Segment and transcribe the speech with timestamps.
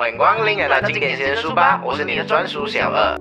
[0.00, 3.20] 欢迎光临来到经典先生书吧，我是你的专属小二。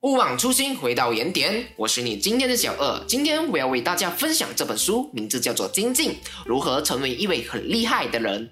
[0.00, 1.64] 勿忘初心，回到原点。
[1.76, 3.04] 我是你今天的小二。
[3.06, 8.44] 今天我要为大家分享这本书，名字叫做《精进：如何成为一位很厉害的人》。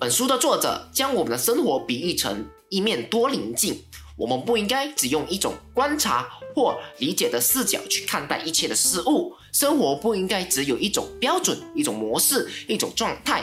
[0.00, 3.80] 本书的作者将我们的生活比喻成一面多棱镜，
[4.16, 9.34] 我们不应该只用一种观察或理解的视角去看待一切的事物。
[9.52, 13.42] 生活不应该只有一种标准、一种模式、一种状态，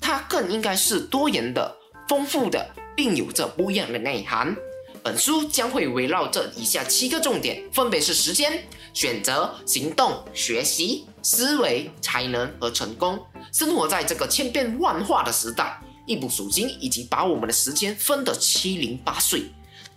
[0.00, 1.74] 它更应该是多元的、
[2.08, 4.54] 丰富的，并有着不一样的内涵。
[5.02, 8.62] 本书将会围绕这以下七个重点，分别是时间、
[8.92, 13.18] 选择、行动、学习、思维、才能和成功。
[13.52, 19.44] 生活在这个千变万化的时代，一部手机已经把我们的时间分得七零八碎。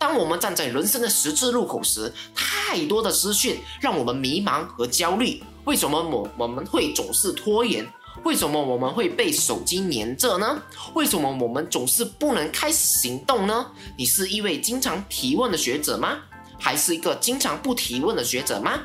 [0.01, 5.43] 当我们站在人生的十字路口时，太多的资讯让我们迷茫和焦虑。
[5.65, 7.87] 为什么我我们会总是拖延？
[8.23, 10.59] 为什么我们会被手机黏着呢？
[10.95, 13.63] 为什么我们总是不能开始行动呢？
[13.95, 16.17] 你是一位经常提问的学者吗？
[16.59, 18.79] 还是一个经常不提问的学者吗？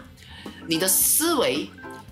[0.68, 1.66] 你的思维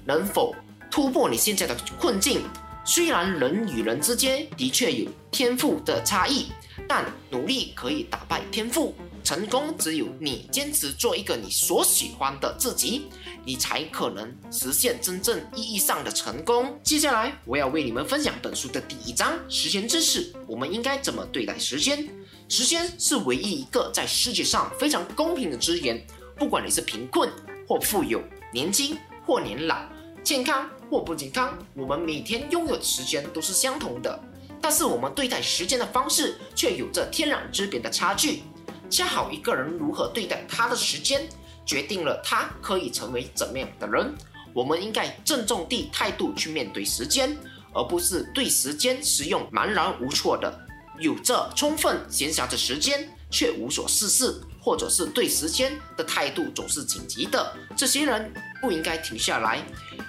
[0.07, 0.57] 能否
[0.91, 2.41] 突破你现在的困境？
[2.87, 6.49] 虽然人与人之间的确有天赋的差异，
[6.87, 8.95] 但努力可以打败天赋。
[9.25, 13.07] 成功只有你坚持做一个你所喜欢的自己，
[13.43, 16.79] 你才可能实现真正意义上的成功。
[16.83, 20.31] 接下来，我要为你们分享本书的第一章：时间知识。
[20.47, 22.07] 我们应该怎么对待时间？
[22.51, 26.07] 时间是唯一一个在世界上非常公平的资源。
[26.37, 27.31] 不管你是贫困
[27.67, 28.21] 或富有，
[28.53, 29.89] 年轻或年老，
[30.23, 34.19] 健康或不健康，我们每天拥有的时间都是相同的。
[34.61, 38.43] 但是，我们对待时间的方式却有着天壤之别的差距。
[38.89, 41.29] 恰好一个人如何对待他的时间，
[41.67, 44.15] 决定了他可以成为怎么样的人。
[44.55, 47.37] 我们应该郑重地态度去面对时间，
[47.73, 50.61] 而不是对时间使用茫然无措的。
[51.01, 58.33] 有着充分闲暇的时间却无所事事，或者是对时间的态度总是紧急的，这些人
[58.63, 59.63] 不应该停下来，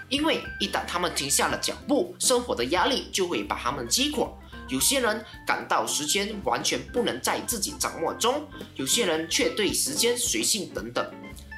[0.07, 4.25] 因为一旦他们停下了脚步，生活的压力就会把他们击垮。
[4.69, 11.05] 有些人感到时间完全不能在自己掌握中，有些人却对时间随性等等，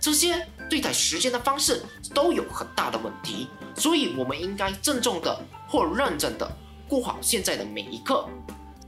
[0.02, 1.84] 这些对待时间的方式
[2.16, 6.52] 都有很大的问题，所以我们应该郑重的或认真的
[6.90, 8.28] 过好现在的每一刻。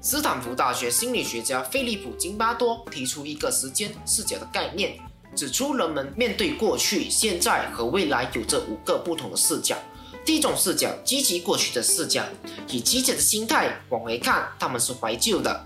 [0.02, 4.98] 斯坦福大学心理学家菲利普金巴多提出一个时间视角的概念，
[5.36, 9.76] 指出人们面对过去、现在和未来有着五个不同的视角。
[10.24, 12.24] 第一种视角，积极过去的视角，
[12.70, 15.66] 以积极的心态往回看，他们是怀旧的，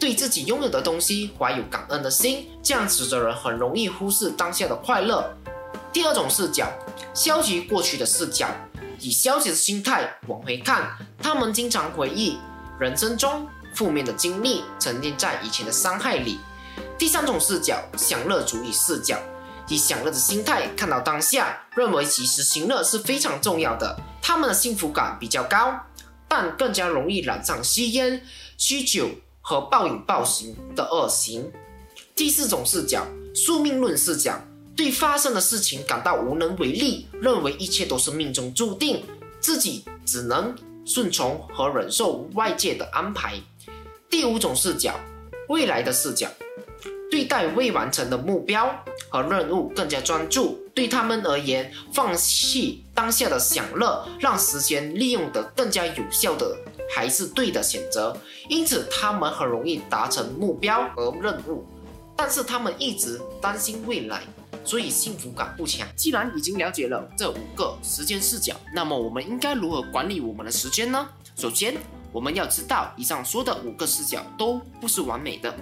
[0.00, 5.30] 对自己拥有的东西怀有感恩的心，这样子的人很容易忽视当下的快乐。
[5.92, 6.66] 第二种视角，
[7.12, 8.48] 消极过去的视角，
[9.00, 12.38] 以消极的心态往回看，他们经常回忆
[12.78, 16.40] 人生中负面的经历，沉淀在以前的伤害里。
[16.98, 19.18] 第三种视角，享乐主义视角。
[19.68, 23.94] 以享乐的心态看到当下，认为及时行乐是非常重要的。
[24.22, 25.78] 他们的幸福感比较高，
[26.26, 28.22] 但更加容易染上吸烟、
[28.58, 29.08] 酗酒
[29.42, 31.52] 和暴饮暴食的恶行。
[32.14, 34.40] 第四种视角，宿命论视角，
[34.74, 39.04] 对发生的事情感到无能为力，认为一切都是命中注定，
[39.40, 40.54] 自己只能
[40.86, 43.34] 顺从和忍受外界的安排。
[44.08, 44.94] 第五种视角，
[45.48, 46.28] 未来的视角。
[47.08, 48.68] 对待未完成的目标
[49.08, 56.56] 和任务更加专注，对他们而言，放弃当下的享乐，让时间利用得更加有效的，
[56.92, 58.16] 还是对的选择。
[58.48, 61.64] 因此，他们很容易达成目标和任务，
[62.16, 64.22] 但是他们一直担心未来，
[64.64, 65.86] 所以幸福感不强。
[65.94, 71.08] 既然已经了解了这五个时间视角，那么我们应该如何管理我们的时间呢？
[71.36, 71.76] 首先，
[72.16, 75.54] 我们要知道，以上说的五个视角都不是完美的。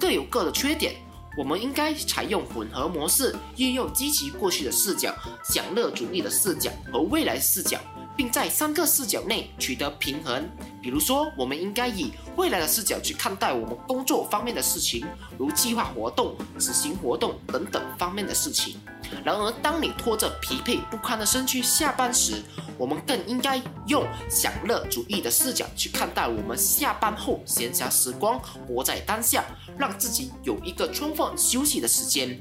[0.00, 0.94] 各有各的缺点，
[1.36, 5.14] 我们应该采用混合模式，运用积极过去的视角、
[5.44, 7.78] 享乐主义的视角和未来视角，
[8.16, 10.48] 并在三个视角内取得平衡。
[10.80, 15.06] 比如说，我们应该以未来的视角去看待我们工作方面的事情，
[15.36, 18.80] 如计划活动、执行活动等等方面的事情。
[19.22, 22.42] 然而，当你拖着疲惫不堪的身躯下班时，
[22.78, 29.44] 我们更应该用享乐主义的视角去看待我们下班后闲暇时光，活在当下，
[29.76, 32.38] 让自己有一个充分休息的时间。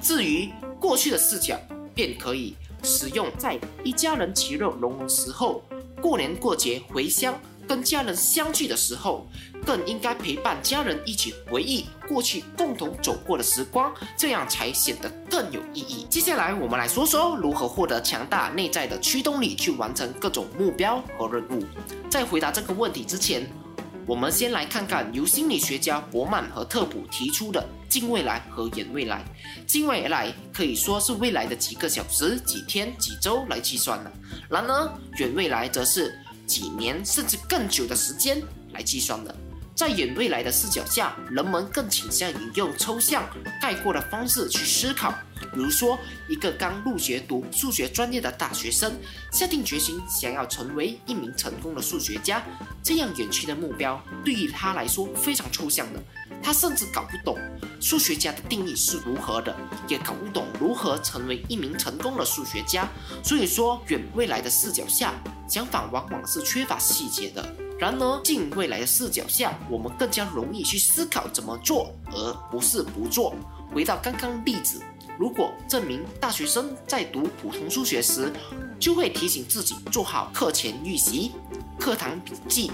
[0.00, 0.48] 至于
[0.78, 1.58] 过去的视角，
[1.94, 5.62] 便可以使用在一家人其乐融融时候，
[6.00, 9.26] 过年过节回乡跟家人相聚的时候，
[9.64, 16.06] 更应该陪伴家人一起回忆过去共同走过的时光，这样才显得更有意义。
[16.10, 21.64] 接下来，我们来说说如何获得强大内在的驱动力，去完成各种目标和任务。
[22.10, 23.48] 在回答这个问题之前，
[24.06, 29.24] 我们先来看看由心理学家伯曼和特普提出的近未来和远未来。
[29.66, 34.12] 近未来可以说是未来的几个小时、几天、几周来计算的，
[34.50, 38.42] 然而远未来则是几年甚至更久的时间
[38.72, 39.34] 来计算的。
[39.74, 43.24] 在远未来的视角下，人们更倾向于用抽象
[43.60, 45.12] 概括的方式去思考。
[45.52, 45.98] 比如说，
[46.28, 48.94] 一个刚入学读数学专业的大学生，
[49.32, 52.42] 下定决心想要成为一名成功的数学家，
[52.82, 56.00] 这样远去的目标对于他来说非常抽象的。
[56.42, 57.38] 他甚至搞不懂
[57.80, 59.54] 数学家的定义是如何的，
[59.88, 62.88] 也搞不懂如何成为一名成功的数学家。
[63.24, 65.14] 所以说，远未来的视角下，
[65.48, 67.61] 想法往往是缺乏细节的。
[67.82, 73.34] 然而，近未来的视角下，我们更加容易去思考怎么做，而不是不做。
[73.74, 74.80] 回到刚刚例子，
[75.18, 78.32] 如果这名大学生在读普通数学时，
[78.78, 81.32] 就会提醒自己做好课前预习、
[81.76, 82.70] 课堂笔记、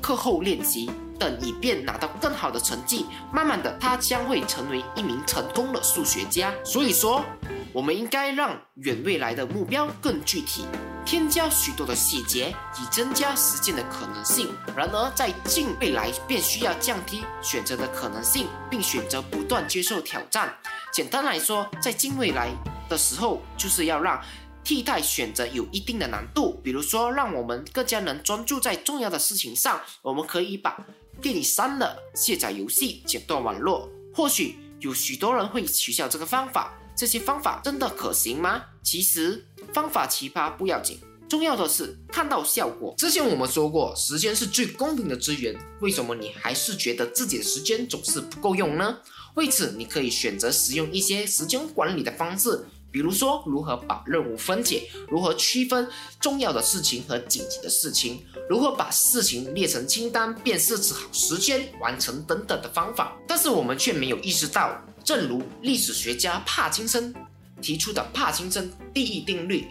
[0.00, 0.88] 课后练习。
[1.18, 3.06] 等，以便拿到更好的成绩。
[3.32, 6.54] 慢慢的，他将会成为一名成功的数学家。
[6.64, 7.24] 所以说，
[7.72, 10.64] 我们应该让远未来的目标更具体，
[11.04, 14.48] 添加许多的细节，以增加实践的可能性。
[14.76, 20.56] 然而，在近未来便需要降低选择的可能性，并选择不断接受挑战。
[20.92, 22.50] 简单来说，在近未来
[22.88, 24.22] 的时候，就是要让。
[24.64, 29.80] 替代选择有一定的难度，比如说，让我们更加能专注在重要的事情上。
[30.02, 30.78] 我们可以把
[31.20, 33.88] 电影删了，卸载游戏，剪断网络。
[34.14, 38.62] 或许有许多人会取笑这个方法，这些方法真的可行吗？
[38.84, 40.98] 其实方法奇葩不要紧，
[41.28, 42.94] 重要的是看到效果。
[42.98, 48.98] 之前我们说过，时间是最公平的资源，为什么你还是觉得自己的时间总是不够用呢？
[49.34, 52.64] 为此，你可以选择使用一些时间管理的方式。
[52.90, 55.88] 比如说，如何把任务分解，如何区分
[56.20, 63.16] 重要的事情和紧急的事情，如何把事情列成清单，并设置好时间完成等等的方法。
[63.26, 67.14] 但是我们却没有意识到，正如历史学家帕金森
[67.62, 69.66] 提出的帕金森第一定律：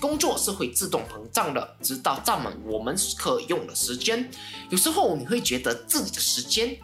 [0.00, 4.28] 工作是会自动膨胀的，直到占满我们可用的时间。
[4.70, 6.76] 有时候你会觉得自己的时间。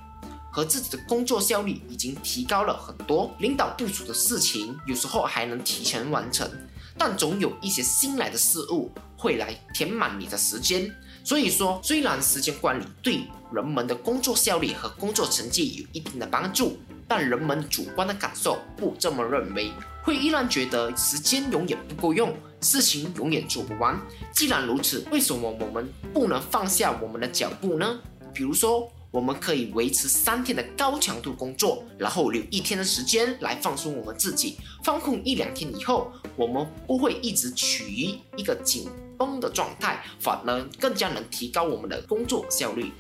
[0.53, 6.51] 和自己的工作效率已经提高了很多，领导部署的事情有时候还能提前完成，
[6.99, 10.93] 但总有一些新来的事物会来填满你的时间。
[11.23, 13.21] 所以说，虽然时间管理对
[13.53, 16.77] 人们的工作效率和工作成绩有一定的帮助，
[17.07, 19.71] 但人们主观的感受不这么认为，
[20.11, 23.97] 会依然觉得时间永远不够用，事情永远做不完。
[24.33, 28.01] 既然如此，为什么我们不能放下我们的脚步呢？
[28.35, 28.91] 比如说。
[29.13, 34.57] 我们可以维持三天的高强度工作，然后留一天的时间来放松我们自己。
[34.85, 42.93] 放空一两天以后，我们不会一直处于一个紧绷的状态，反而更加能提高我们的工作效率。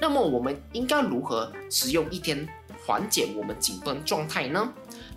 [0.00, 2.48] 那么，我们应该如何使用一天
[2.86, 4.72] 缓解我们紧绷状态呢？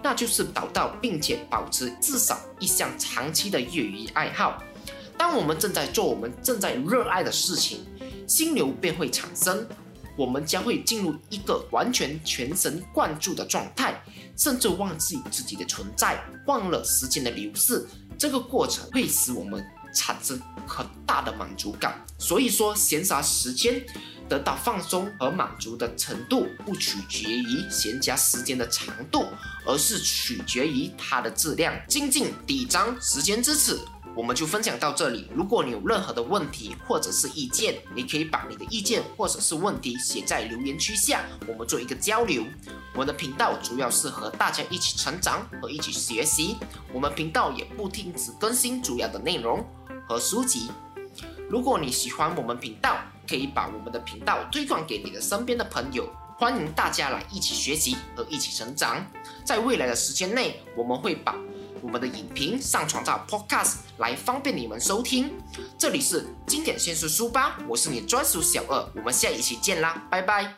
[0.07, 4.63] 那就是找到并且保持至少一项长期的业余爱好。
[5.17, 7.85] 当我们正在做我们正在热爱的事情，
[8.25, 9.67] 心流便会产生。
[10.15, 14.01] 我们将会进入一个完全全神贯注的状态，
[14.37, 17.85] 甚至忘记自己的存在，忘了时间的流逝。
[18.17, 19.61] 这个过程会使我们
[19.93, 22.01] 产生很大的满足感。
[22.17, 23.85] 所以说，闲暇时间
[24.27, 29.25] 得到放松和满足的程度，不取决于闲暇时间的长度，
[29.65, 31.73] 而是取决于它的质量。
[31.87, 33.79] 精进第一章：时间之尺。
[34.15, 35.27] 我们就分享到这里。
[35.35, 42.43] 如果你有任何的问题或者是意见，你可以把你的意见或者是问题写在留言区下，我们做一个交流。
[42.93, 46.55] 我们的频道主要是和大家一起成长和一起学习。
[46.91, 49.63] 我们频道也不停止更新主要的内容
[50.07, 50.71] 和书籍。
[51.47, 56.07] 如果你喜欢我们频道，可以把我们的频道推广给你的身边的朋友。
[56.37, 59.05] 欢迎大家来一起学习和一起成长。
[59.43, 61.35] 在未来的时间内，我们会把。
[61.79, 65.31] 我们的影评上传到 Podcast 来方便你们收听。
[65.77, 70.55] 这里是经典先说书吧，我是你专属小二，我们下一期见啦，拜拜。